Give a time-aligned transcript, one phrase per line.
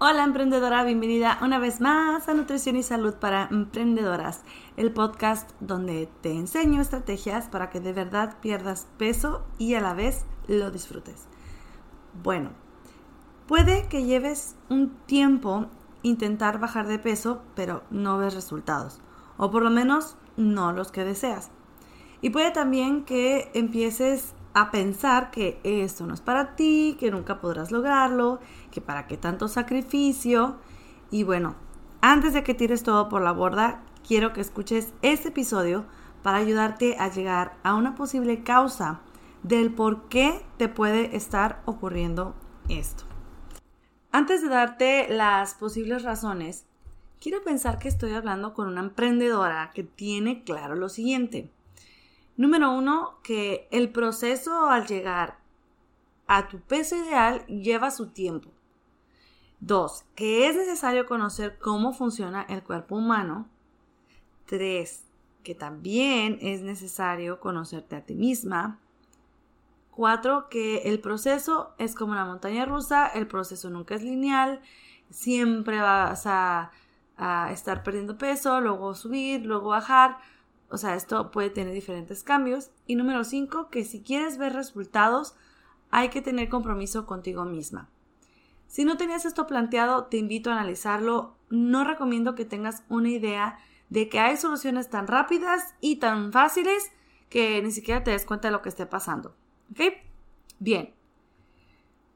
[0.00, 4.42] Hola emprendedora, bienvenida una vez más a Nutrición y Salud para Emprendedoras,
[4.76, 9.94] el podcast donde te enseño estrategias para que de verdad pierdas peso y a la
[9.94, 11.26] vez lo disfrutes.
[12.22, 12.50] Bueno,
[13.48, 15.66] puede que lleves un tiempo
[16.04, 19.00] intentar bajar de peso, pero no ves resultados,
[19.36, 21.50] o por lo menos no los que deseas.
[22.20, 27.40] Y puede también que empieces a pensar que esto no es para ti, que nunca
[27.40, 30.56] podrás lograrlo, que para qué tanto sacrificio.
[31.10, 31.54] Y bueno,
[32.00, 35.84] antes de que tires todo por la borda, quiero que escuches este episodio
[36.22, 39.00] para ayudarte a llegar a una posible causa
[39.42, 42.34] del por qué te puede estar ocurriendo
[42.68, 43.04] esto.
[44.10, 46.66] Antes de darte las posibles razones,
[47.20, 51.52] quiero pensar que estoy hablando con una emprendedora que tiene claro lo siguiente.
[52.38, 55.38] Número uno, que el proceso al llegar
[56.28, 58.50] a tu peso ideal lleva su tiempo.
[59.58, 63.48] Dos, que es necesario conocer cómo funciona el cuerpo humano.
[64.46, 65.04] Tres,
[65.42, 68.78] que también es necesario conocerte a ti misma.
[69.90, 74.60] Cuatro, que el proceso es como una montaña rusa, el proceso nunca es lineal,
[75.10, 76.70] siempre vas a,
[77.16, 80.18] a estar perdiendo peso, luego subir, luego bajar
[80.70, 82.70] o sea, esto puede tener diferentes cambios.
[82.86, 85.34] Y número 5, que si quieres ver resultados,
[85.90, 87.88] hay que tener compromiso contigo misma.
[88.66, 91.36] Si no tenías esto planteado, te invito a analizarlo.
[91.48, 93.58] No recomiendo que tengas una idea
[93.88, 96.90] de que hay soluciones tan rápidas y tan fáciles
[97.30, 99.34] que ni siquiera te des cuenta de lo que esté pasando.
[99.72, 99.94] ¿Ok?
[100.58, 100.92] Bien.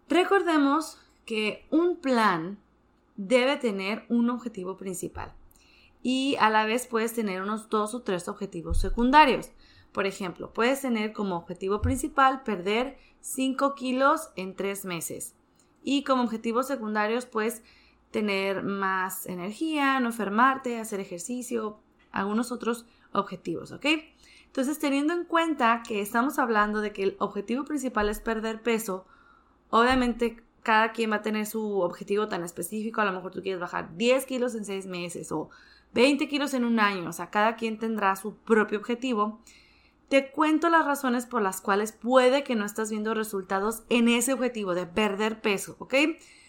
[0.09, 2.59] Recordemos que un plan
[3.17, 5.33] debe tener un objetivo principal
[6.03, 9.51] y a la vez puedes tener unos dos o tres objetivos secundarios.
[9.93, 15.35] Por ejemplo, puedes tener como objetivo principal perder 5 kilos en 3 meses.
[15.83, 17.63] Y como objetivos secundarios, puedes
[18.11, 21.79] tener más energía, no enfermarte, hacer ejercicio,
[22.11, 23.87] algunos otros objetivos, ¿ok?
[24.47, 29.07] Entonces, teniendo en cuenta que estamos hablando de que el objetivo principal es perder peso,
[29.71, 33.01] obviamente cada quien va a tener su objetivo tan específico.
[33.01, 35.51] A lo mejor tú quieres bajar 10 kilos en 6 meses o
[35.95, 39.41] 20 kilos en un año, o sea, cada quien tendrá su propio objetivo.
[40.09, 44.33] Te cuento las razones por las cuales puede que no estás viendo resultados en ese
[44.33, 45.95] objetivo de perder peso, ¿ok?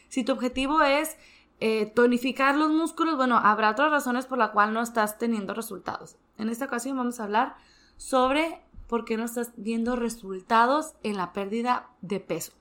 [0.09, 1.17] Si tu objetivo es
[1.59, 6.17] eh, tonificar los músculos, bueno, habrá otras razones por las cuales no estás teniendo resultados.
[6.37, 7.55] En esta ocasión vamos a hablar
[7.95, 12.53] sobre por qué no estás viendo resultados en la pérdida de peso.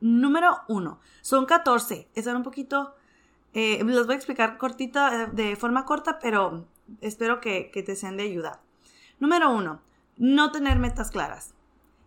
[0.00, 2.08] Número uno, son 14.
[2.14, 2.94] Están un poquito
[3.54, 6.66] eh, los voy a explicar cortita, eh, de forma corta, pero
[7.00, 8.60] espero que, que te sean de ayuda.
[9.20, 9.82] Número uno,
[10.16, 11.54] no tener metas claras.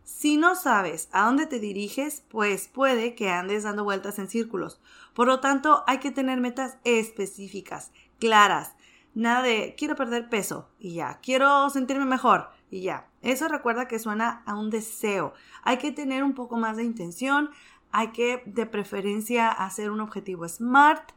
[0.03, 4.79] Si no sabes a dónde te diriges, pues puede que andes dando vueltas en círculos.
[5.15, 8.75] Por lo tanto, hay que tener metas específicas, claras.
[9.15, 13.07] Nada de quiero perder peso y ya, quiero sentirme mejor y ya.
[13.21, 15.33] Eso recuerda que suena a un deseo.
[15.63, 17.49] Hay que tener un poco más de intención,
[17.91, 21.13] hay que de preferencia hacer un objetivo SMART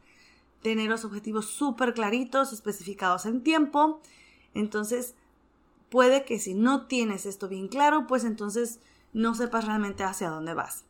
[0.61, 4.01] tener los objetivos súper claritos, especificados en tiempo.
[4.53, 5.15] Entonces,
[5.89, 8.79] puede que si no tienes esto bien claro, pues entonces
[9.13, 10.85] no sepas realmente hacia dónde vas.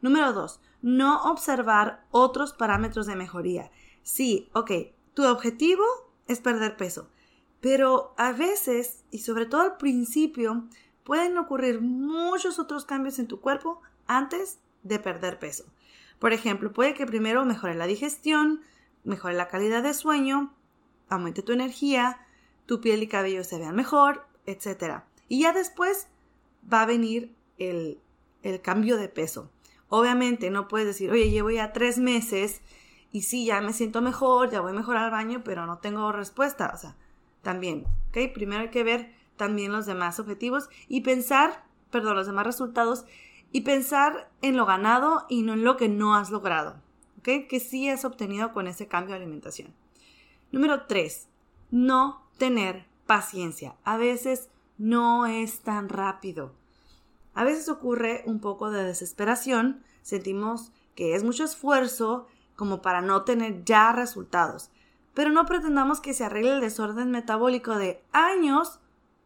[0.00, 3.70] Número dos, no observar otros parámetros de mejoría.
[4.02, 4.70] Sí, ok,
[5.14, 5.84] tu objetivo
[6.26, 7.08] es perder peso,
[7.60, 10.64] pero a veces, y sobre todo al principio,
[11.04, 15.64] pueden ocurrir muchos otros cambios en tu cuerpo antes de perder peso.
[16.18, 18.62] Por ejemplo, puede que primero mejore la digestión,
[19.04, 20.52] mejore la calidad de sueño,
[21.08, 22.18] aumente tu energía,
[22.66, 25.02] tu piel y cabello se vean mejor, etc.
[25.28, 26.08] Y ya después
[26.70, 28.00] va a venir el,
[28.42, 29.50] el cambio de peso.
[29.88, 32.60] Obviamente no puedes decir, oye, llevo ya tres meses
[33.10, 36.72] y sí, ya me siento mejor, ya voy mejor al baño, pero no tengo respuesta.
[36.74, 36.96] O sea,
[37.42, 38.32] también, ¿ok?
[38.34, 43.06] Primero hay que ver también los demás objetivos y pensar, perdón, los demás resultados
[43.52, 46.80] y pensar en lo ganado y no en lo que no has logrado,
[47.18, 47.48] ¿ok?
[47.48, 49.74] Que sí has obtenido con ese cambio de alimentación.
[50.52, 51.28] Número tres,
[51.70, 53.74] no tener paciencia.
[53.84, 56.52] A veces no es tan rápido.
[57.34, 63.22] A veces ocurre un poco de desesperación, sentimos que es mucho esfuerzo como para no
[63.22, 64.70] tener ya resultados.
[65.14, 68.80] Pero no pretendamos que se arregle el desorden metabólico de años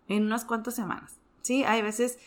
[0.08, 1.18] en unas cuantas semanas.
[1.40, 1.64] ¿sí?
[1.64, 2.18] Hay veces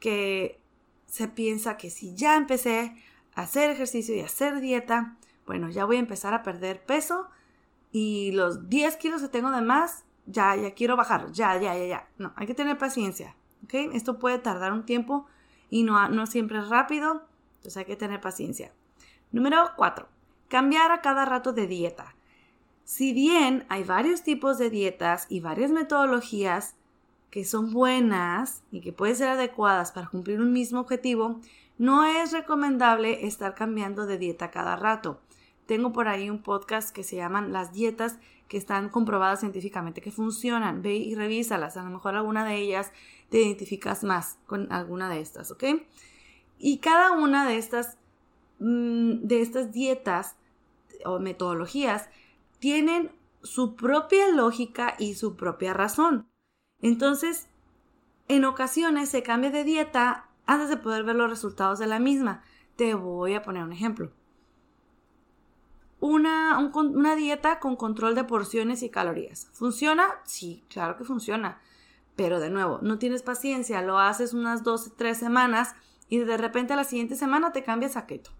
[0.00, 0.60] que
[1.06, 2.96] se piensa que si ya empecé
[3.34, 5.16] a hacer ejercicio y a hacer dieta,
[5.46, 7.28] bueno, ya voy a empezar a perder peso
[7.92, 11.86] y los 10 kilos que tengo de más, ya, ya quiero bajar, ya, ya, ya,
[11.86, 12.08] ya.
[12.18, 13.74] No, hay que tener paciencia, ¿ok?
[13.94, 15.26] Esto puede tardar un tiempo
[15.70, 17.26] y no, no siempre es rápido,
[17.56, 18.72] entonces hay que tener paciencia.
[19.32, 20.08] Número 4.
[20.48, 22.14] Cambiar a cada rato de dieta.
[22.84, 26.76] Si bien hay varios tipos de dietas y varias metodologías
[27.36, 31.38] que son buenas y que pueden ser adecuadas para cumplir un mismo objetivo,
[31.76, 35.20] no es recomendable estar cambiando de dieta cada rato.
[35.66, 38.18] Tengo por ahí un podcast que se llaman las dietas
[38.48, 40.80] que están comprobadas científicamente que funcionan.
[40.80, 41.76] Ve y revísalas.
[41.76, 42.90] A lo mejor alguna de ellas
[43.28, 45.64] te identificas más con alguna de estas, ¿ok?
[46.58, 47.98] Y cada una de estas
[48.58, 50.36] Mm, de estas dietas
[51.04, 52.08] o metodologías
[52.58, 53.12] tienen
[53.42, 56.26] su propia lógica y su propia razón.
[56.86, 57.48] Entonces,
[58.28, 62.42] en ocasiones se cambia de dieta antes de poder ver los resultados de la misma.
[62.76, 64.12] Te voy a poner un ejemplo.
[65.98, 69.48] Una, una dieta con control de porciones y calorías.
[69.52, 70.06] ¿Funciona?
[70.24, 71.60] Sí, claro que funciona.
[72.14, 75.74] Pero de nuevo, no tienes paciencia, lo haces unas dos, tres semanas
[76.08, 78.30] y de repente a la siguiente semana te cambias a keto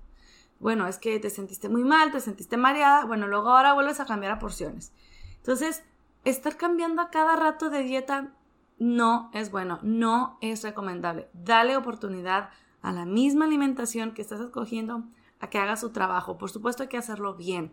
[0.59, 4.07] bueno, es que te sentiste muy mal, te sentiste mareada, bueno, luego ahora vuelves a
[4.07, 4.91] cambiar a porciones.
[5.37, 5.83] Entonces,
[6.25, 8.33] estar cambiando a cada rato de dieta
[8.79, 11.29] no es bueno, no es recomendable.
[11.33, 12.51] Dale oportunidad
[12.83, 15.05] a la misma alimentación que estás escogiendo
[15.41, 16.39] a que haga su trabajo.
[16.39, 17.73] Por supuesto hay que hacerlo bien.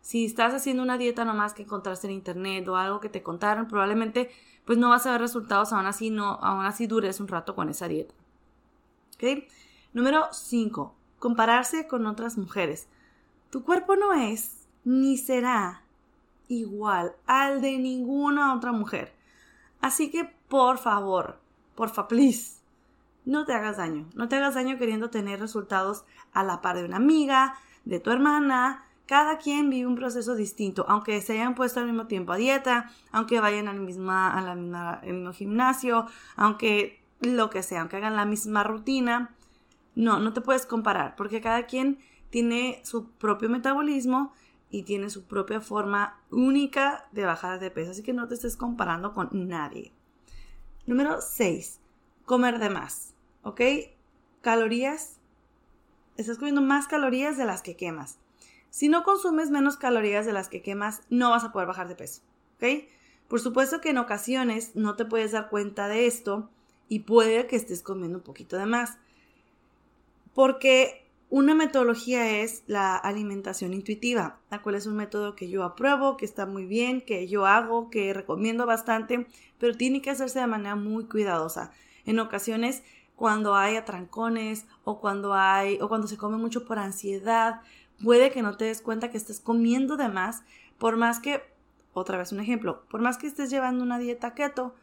[0.00, 3.68] Si estás haciendo una dieta nomás que encontraste en internet o algo que te contaron,
[3.68, 4.30] probablemente
[4.64, 7.68] pues no vas a ver resultados, aún así no, aún así dures un rato con
[7.68, 8.14] esa dieta.
[9.14, 9.44] ¿Ok?
[9.92, 12.88] Número 5 compararse con otras mujeres.
[13.50, 15.82] Tu cuerpo no es ni será
[16.48, 19.14] igual al de ninguna otra mujer.
[19.80, 21.38] Así que, por favor,
[21.74, 22.58] porfa, please,
[23.24, 24.06] no te hagas daño.
[24.14, 27.54] No te hagas daño queriendo tener resultados a la par de una amiga,
[27.84, 28.84] de tu hermana.
[29.06, 32.90] Cada quien vive un proceso distinto, aunque se hayan puesto al mismo tiempo a dieta,
[33.12, 36.06] aunque vayan al, misma, al mismo gimnasio,
[36.36, 39.34] aunque lo que sea, aunque hagan la misma rutina.
[39.94, 41.98] No, no te puedes comparar porque cada quien
[42.30, 44.32] tiene su propio metabolismo
[44.70, 48.56] y tiene su propia forma única de bajar de peso, así que no te estés
[48.56, 49.92] comparando con nadie.
[50.88, 51.80] Número 6.
[52.24, 53.12] Comer de más,
[53.42, 53.60] ¿ok?
[54.40, 55.18] Calorías.
[56.16, 58.16] Estás comiendo más calorías de las que quemas.
[58.70, 61.94] Si no consumes menos calorías de las que quemas, no vas a poder bajar de
[61.94, 62.22] peso,
[62.56, 62.88] ¿ok?
[63.28, 66.48] Por supuesto que en ocasiones no te puedes dar cuenta de esto
[66.88, 68.96] y puede que estés comiendo un poquito de más.
[70.32, 76.16] Porque una metodología es la alimentación intuitiva, la cual es un método que yo apruebo,
[76.16, 79.26] que está muy bien, que yo hago, que recomiendo bastante,
[79.58, 81.70] pero tiene que hacerse de manera muy cuidadosa.
[82.06, 82.82] En ocasiones,
[83.14, 87.60] cuando hay atrancones o cuando hay o cuando se come mucho por ansiedad,
[88.02, 90.44] puede que no te des cuenta que estás comiendo de más,
[90.78, 91.42] por más que
[91.92, 94.74] otra vez un ejemplo, por más que estés llevando una dieta keto,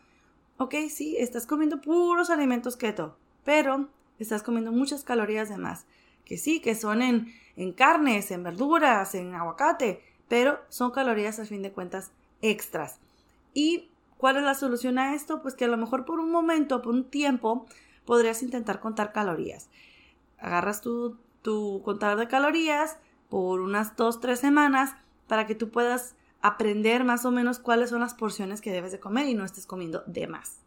[0.58, 3.88] ok, sí, estás comiendo puros alimentos keto, pero
[4.20, 5.86] estás comiendo muchas calorías de más.
[6.26, 11.46] Que sí, que son en, en carnes, en verduras, en aguacate, pero son calorías a
[11.46, 13.00] fin de cuentas extras.
[13.54, 15.42] ¿Y cuál es la solución a esto?
[15.42, 17.66] Pues que a lo mejor por un momento, por un tiempo,
[18.06, 19.70] podrías intentar contar calorías.
[20.38, 22.98] Agarras tu, tu contador de calorías
[23.30, 24.96] por unas dos, tres semanas
[25.28, 29.00] para que tú puedas aprender más o menos cuáles son las porciones que debes de
[29.00, 30.60] comer y no estés comiendo de más.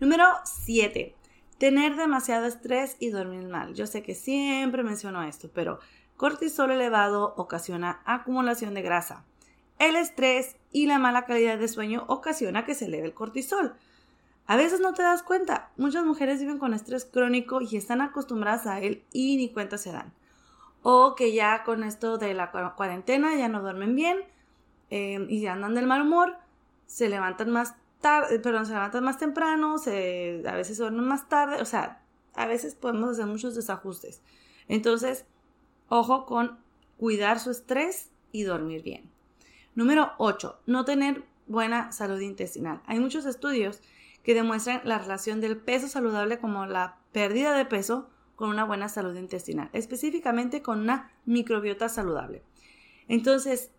[0.00, 1.14] Número 7
[1.60, 3.74] tener demasiado estrés y dormir mal.
[3.74, 5.78] Yo sé que siempre menciono esto, pero
[6.16, 9.26] cortisol elevado ocasiona acumulación de grasa.
[9.78, 13.74] El estrés y la mala calidad de sueño ocasiona que se eleve el cortisol.
[14.46, 15.70] A veces no te das cuenta.
[15.76, 19.92] Muchas mujeres viven con estrés crónico y están acostumbradas a él y ni cuenta se
[19.92, 20.14] dan.
[20.82, 24.16] O que ya con esto de la cuarentena ya no duermen bien
[24.88, 26.38] eh, y ya andan del mal humor,
[26.86, 31.60] se levantan más tarde, perdón, se levantan más temprano, se, a veces duermen más tarde,
[31.60, 32.02] o sea,
[32.34, 34.22] a veces podemos hacer muchos desajustes.
[34.68, 35.26] Entonces,
[35.88, 36.58] ojo con
[36.96, 39.10] cuidar su estrés y dormir bien.
[39.74, 40.60] Número 8.
[40.66, 42.82] No tener buena salud intestinal.
[42.86, 43.80] Hay muchos estudios
[44.22, 48.88] que demuestran la relación del peso saludable como la pérdida de peso con una buena
[48.88, 52.42] salud intestinal, específicamente con una microbiota saludable.
[53.08, 53.70] Entonces,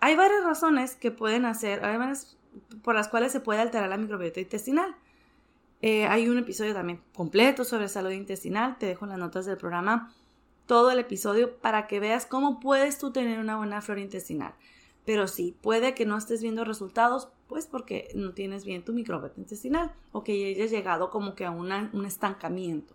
[0.00, 2.36] hay varias razones que pueden hacer, además
[2.82, 4.94] por las cuales se puede alterar la microbiota intestinal.
[5.82, 9.56] Eh, hay un episodio también completo sobre salud intestinal, te dejo en las notas del
[9.56, 10.14] programa
[10.66, 14.54] todo el episodio para que veas cómo puedes tú tener una buena flora intestinal.
[15.04, 19.40] Pero sí, puede que no estés viendo resultados, pues porque no tienes bien tu microbiota
[19.40, 22.94] intestinal o que hayas llegado como que a un estancamiento.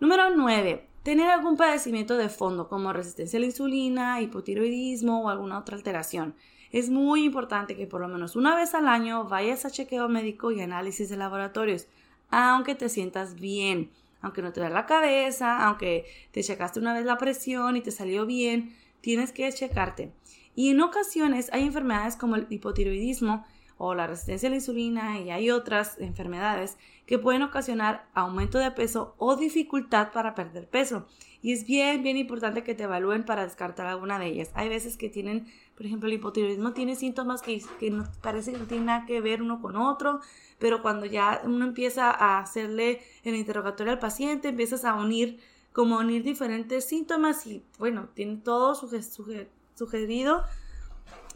[0.00, 0.88] Número 9.
[1.08, 6.34] Tener algún padecimiento de fondo como resistencia a la insulina, hipotiroidismo o alguna otra alteración.
[6.70, 10.52] Es muy importante que por lo menos una vez al año vayas a chequeo médico
[10.52, 11.86] y análisis de laboratorios,
[12.28, 17.06] aunque te sientas bien, aunque no te da la cabeza, aunque te checaste una vez
[17.06, 20.12] la presión y te salió bien, tienes que checarte.
[20.54, 23.46] Y en ocasiones hay enfermedades como el hipotiroidismo
[23.78, 28.70] o la resistencia a la insulina y hay otras enfermedades que pueden ocasionar aumento de
[28.72, 31.06] peso o dificultad para perder peso.
[31.40, 34.50] Y es bien, bien importante que te evalúen para descartar alguna de ellas.
[34.54, 38.58] Hay veces que tienen, por ejemplo, el hipotiroidismo tiene síntomas que, que no, parece que
[38.58, 40.20] no tienen nada que ver uno con otro,
[40.58, 45.38] pero cuando ya uno empieza a hacerle el interrogatorio al paciente, empiezas a unir,
[45.72, 50.42] como unir diferentes síntomas y bueno, tiene todo sugerido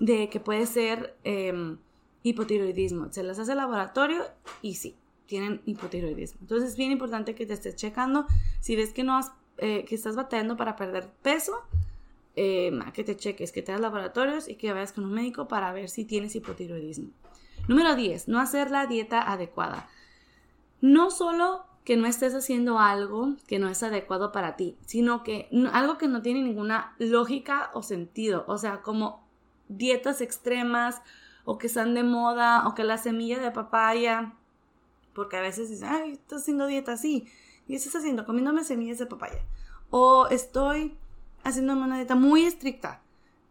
[0.00, 1.78] de que puede ser em,
[2.22, 3.12] hipotiroidismo.
[3.12, 4.24] Se las hace laboratorio
[4.60, 6.40] y sí, tienen hipotiroidismo.
[6.42, 8.26] Entonces es bien importante que te estés checando.
[8.60, 11.52] Si ves que no has eh, estás batallando para perder peso,
[12.34, 15.72] eh, que te cheques, que te hagas laboratorios y que vayas con un médico para
[15.72, 17.10] ver si tienes hipotiroidismo.
[17.68, 18.28] Número 10.
[18.28, 19.88] No hacer la dieta adecuada.
[20.80, 25.48] No solo que no estés haciendo algo que no es adecuado para ti, sino que
[25.72, 28.44] algo que no tiene ninguna lógica o sentido.
[28.48, 29.26] O sea, como
[29.68, 31.02] dietas extremas
[31.44, 34.34] o que están de moda o que la semilla de papaya,
[35.14, 37.26] porque a veces dicen, ay, estás haciendo dieta así
[37.66, 38.26] ¿Qué estás haciendo?
[38.26, 39.40] Comiéndome semillas de papaya.
[39.90, 40.96] O estoy
[41.44, 43.02] haciendo una dieta muy estricta.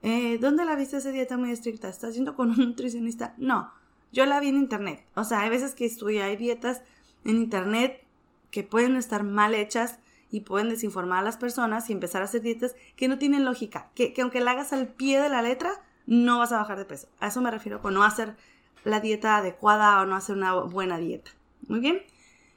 [0.03, 1.89] Eh, ¿Dónde la viste esa dieta muy estricta?
[1.89, 3.33] ¿Estás haciendo con un nutricionista?
[3.37, 3.71] No,
[4.11, 5.05] yo la vi en internet.
[5.15, 6.81] O sea, hay veces que estudio, hay dietas
[7.23, 8.03] en internet
[8.49, 12.41] que pueden estar mal hechas y pueden desinformar a las personas y empezar a hacer
[12.41, 15.71] dietas que no tienen lógica, que, que aunque la hagas al pie de la letra,
[16.05, 17.07] no vas a bajar de peso.
[17.19, 18.35] A eso me refiero con no hacer
[18.83, 21.31] la dieta adecuada o no hacer una buena dieta.
[21.67, 22.01] Muy bien.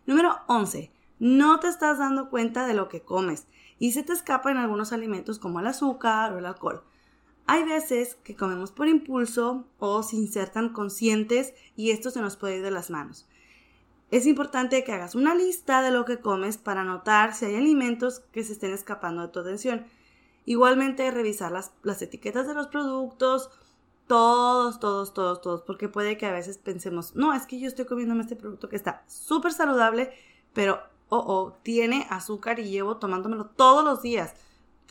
[0.06, 3.46] Número 11 no te estás dando cuenta de lo que comes
[3.78, 6.82] y se te escapa en algunos alimentos como el azúcar o el alcohol.
[7.46, 12.36] Hay veces que comemos por impulso o sin ser tan conscientes y esto se nos
[12.36, 13.28] puede ir de las manos.
[14.10, 18.20] Es importante que hagas una lista de lo que comes para notar si hay alimentos
[18.32, 19.86] que se estén escapando de tu atención.
[20.44, 23.50] Igualmente revisar las, las etiquetas de los productos,
[24.06, 27.86] todos, todos, todos, todos, porque puede que a veces pensemos, no, es que yo estoy
[27.86, 30.12] comiéndome este producto que está súper saludable,
[30.52, 34.34] pero o tiene azúcar y llevo tomándomelo todos los días.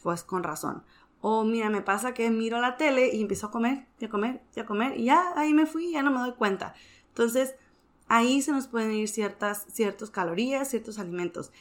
[0.02, 0.84] Pues con razón.
[1.22, 4.42] O mira, me pasa que miro la tele y empiezo a comer, y a comer,
[4.56, 6.74] y a comer, y ya ahí me fui, ya no me doy cuenta.
[7.10, 7.56] Entonces,
[8.08, 9.66] ahí se nos pueden ir ciertas
[10.12, 11.52] calorías, ciertos alimentos.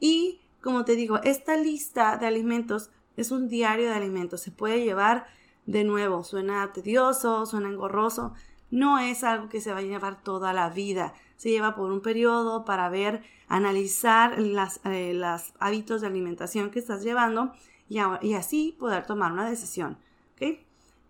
[0.00, 4.40] Y, como te digo, esta lista de alimentos es un diario de alimentos.
[4.40, 5.26] Se puede llevar
[5.66, 6.24] de nuevo.
[6.24, 8.34] Suena tedioso, suena engorroso.
[8.70, 12.02] No es algo que se va a llevar toda la vida se lleva por un
[12.02, 17.52] periodo para ver, analizar las, eh, los hábitos de alimentación que estás llevando
[17.88, 19.98] y, y así poder tomar una decisión.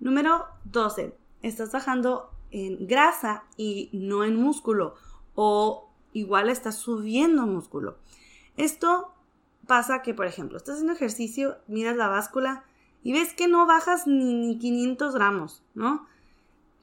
[0.00, 1.14] Número 12.
[1.42, 4.94] Estás bajando en grasa y no en músculo
[5.34, 7.98] o igual estás subiendo músculo.
[8.56, 9.11] Esto
[9.66, 12.64] pasa que, por ejemplo, estás haciendo ejercicio, miras la báscula
[13.02, 16.06] y ves que no bajas ni, ni 500 gramos, ¿no?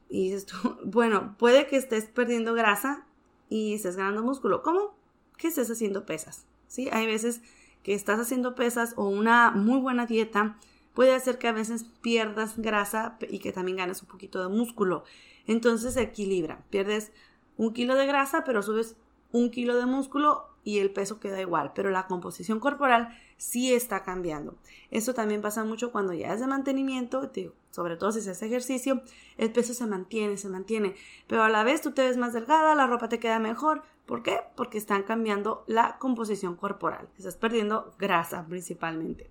[0.10, 3.06] Y dices tú, bueno, puede que estés perdiendo grasa
[3.50, 4.64] y estés ganando músculo.
[4.64, 4.96] ¿Cómo?
[5.38, 6.46] Que estés haciendo pesas.
[6.68, 6.90] ¿sí?
[6.92, 7.42] Hay veces
[7.84, 10.58] que estás haciendo pesas o una muy buena dieta
[10.94, 15.06] puede hacer que a veces pierdas grasa y que también ganes un poquito de músculo.
[15.48, 16.64] Entonces se equilibra.
[16.70, 17.14] Pierdes
[17.56, 18.98] un kilo de grasa, pero subes
[19.32, 24.04] un kilo de músculo y el peso queda igual, pero la composición corporal sí está
[24.04, 24.56] cambiando.
[24.92, 27.32] Eso también pasa mucho cuando ya es de mantenimiento,
[27.72, 29.02] sobre todo si se hace ejercicio,
[29.38, 30.96] el peso se mantiene, se mantiene,
[31.28, 33.84] pero a la vez tú te ves más delgada, la ropa te queda mejor.
[34.06, 34.40] ¿Por qué?
[34.56, 39.30] Porque están cambiando la composición corporal, estás perdiendo grasa principalmente.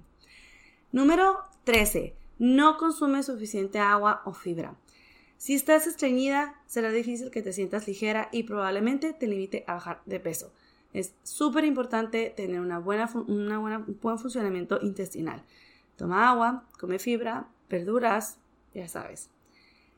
[0.93, 2.15] Número 13.
[2.39, 4.77] No consume suficiente agua o fibra.
[5.37, 10.01] Si estás estreñida, será difícil que te sientas ligera y probablemente te limite a bajar
[10.07, 10.53] de peso.
[10.93, 15.43] Es súper importante tener una buena, una buena, un buen funcionamiento intestinal.
[15.97, 18.39] Toma agua, come fibra, verduras,
[18.75, 19.31] ya sabes.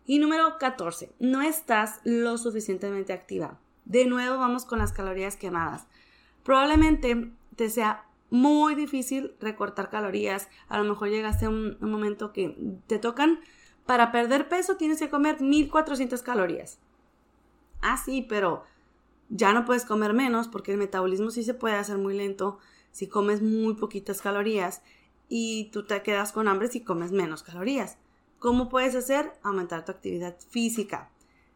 [0.06, 3.58] Y número 14, no estás lo suficientemente activa.
[3.84, 5.86] De nuevo vamos con las calorías quemadas.
[6.42, 10.48] Probablemente te sea muy difícil recortar calorías.
[10.68, 12.56] A lo mejor llegaste a un, un momento que
[12.86, 13.40] te tocan
[13.86, 16.78] para perder peso tienes que comer 1400 calorías.
[17.82, 18.62] Ah, sí, pero
[19.30, 22.58] ya no puedes comer menos porque el metabolismo sí se puede hacer muy lento
[22.90, 24.82] si comes muy poquitas calorías
[25.28, 27.96] y tú te quedas con hambre si comes menos calorías.
[28.40, 29.32] ¿Cómo puedes hacer?
[29.42, 31.10] Aumentar tu actividad física.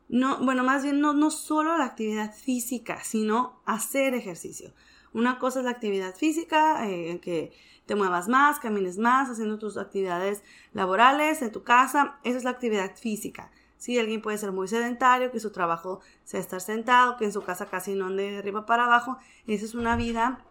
[0.08, 4.72] No, bueno, más bien no, no solo la actividad física, sino hacer ejercicio.
[5.12, 7.52] Una cosa es la actividad física, eh, que
[7.86, 12.18] te muevas más, camines más, haciendo tus actividades laborales en tu casa.
[12.22, 13.50] Esa es la actividad física.
[13.84, 17.42] Si alguien puede ser muy sedentario, que su trabajo sea estar sentado, que en su
[17.42, 20.42] casa casi no ande de arriba para abajo, esa es una vida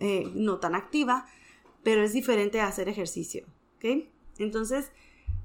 [0.00, 1.24] eh, no tan activa,
[1.84, 3.46] pero es diferente a hacer ejercicio.
[4.38, 4.90] Entonces,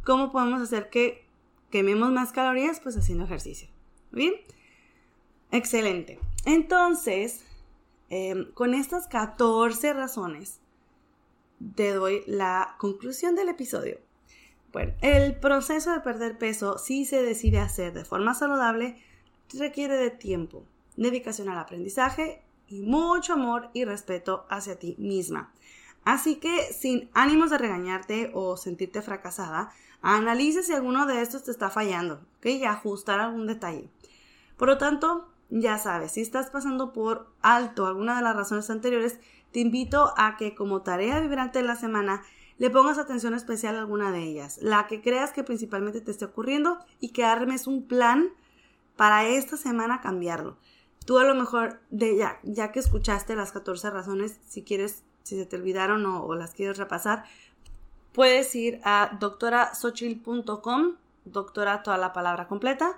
[0.04, 1.24] ¿cómo podemos hacer que
[1.70, 2.80] quememos más calorías?
[2.80, 3.70] Pues haciendo ejercicio.
[4.12, 4.34] ¿Bien?
[5.52, 6.18] Excelente.
[6.46, 7.46] Entonces,
[8.10, 10.62] em, con estas 14 razones,
[11.76, 14.00] te doy la conclusión del episodio.
[14.72, 19.02] Bueno, el proceso de perder peso, si se decide hacer de forma saludable,
[19.58, 20.64] requiere de tiempo,
[20.96, 25.52] dedicación al aprendizaje y mucho amor y respeto hacia ti misma.
[26.06, 29.72] Así que sin ánimos de regañarte o sentirte fracasada,
[30.02, 32.46] analice si alguno de estos te está fallando, ¿ok?
[32.46, 33.90] Y ajustar algún detalle.
[34.56, 39.20] Por lo tanto, ya sabes, si estás pasando por alto alguna de las razones anteriores,
[39.52, 42.22] te invito a que como tarea vibrante de la semana
[42.60, 46.26] le pongas atención especial a alguna de ellas, la que creas que principalmente te esté
[46.26, 48.30] ocurriendo y que armes un plan
[48.96, 50.58] para esta semana cambiarlo.
[51.06, 55.38] Tú a lo mejor, de ya, ya que escuchaste las 14 razones, si quieres, si
[55.38, 57.24] se te olvidaron o, o las quieres repasar,
[58.12, 62.98] puedes ir a doctorasochil.com, doctora toda la palabra completa,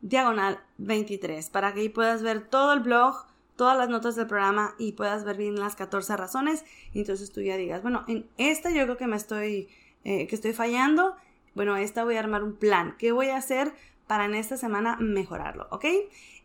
[0.00, 4.74] diagonal 23, para que ahí puedas ver todo el blog, todas las notas del programa
[4.78, 6.64] y puedas ver bien las 14 razones.
[6.94, 9.68] Entonces tú ya digas, bueno, en esta yo creo que me estoy,
[10.04, 11.16] eh, que estoy fallando.
[11.54, 12.96] Bueno, esta voy a armar un plan.
[12.98, 13.74] ¿Qué voy a hacer
[14.06, 15.68] para en esta semana mejorarlo?
[15.70, 15.84] ¿Ok?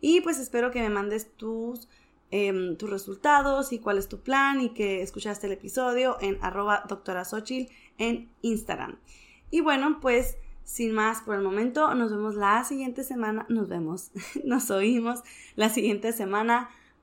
[0.02, 1.88] Y pues espero que me mandes tus,
[2.32, 6.84] em, tus resultados y cuál es tu plan y que escuchaste el episodio en arroba
[6.88, 7.24] doctora
[7.98, 8.98] en Instagram.
[9.50, 13.46] Y bueno, pues sin más por el momento, nos vemos la siguiente semana.
[13.48, 14.12] Nos vemos,
[14.44, 15.24] nos oímos
[15.56, 16.70] la siguiente semana